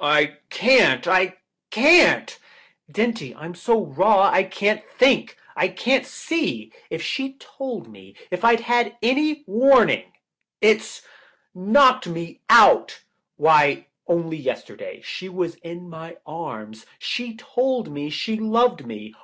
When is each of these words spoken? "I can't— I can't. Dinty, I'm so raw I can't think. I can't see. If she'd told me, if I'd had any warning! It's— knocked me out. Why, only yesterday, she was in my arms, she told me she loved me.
"I 0.00 0.38
can't— 0.50 1.06
I 1.06 1.36
can't. 1.70 2.36
Dinty, 2.90 3.32
I'm 3.36 3.54
so 3.54 3.84
raw 3.84 4.28
I 4.28 4.42
can't 4.42 4.84
think. 4.90 5.36
I 5.54 5.68
can't 5.68 6.04
see. 6.04 6.72
If 6.90 7.00
she'd 7.00 7.38
told 7.38 7.86
me, 7.88 8.16
if 8.32 8.44
I'd 8.44 8.58
had 8.62 8.96
any 9.04 9.44
warning! 9.46 10.14
It's— 10.60 11.02
knocked 11.54 12.08
me 12.08 12.40
out. 12.50 13.04
Why, 13.36 13.86
only 14.08 14.38
yesterday, 14.38 15.00
she 15.04 15.28
was 15.28 15.54
in 15.54 15.88
my 15.88 16.16
arms, 16.26 16.84
she 16.98 17.36
told 17.36 17.88
me 17.92 18.10
she 18.10 18.34
loved 18.36 18.84
me. 18.84 19.14